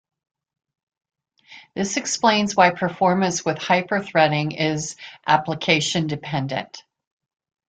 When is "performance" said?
2.71-3.45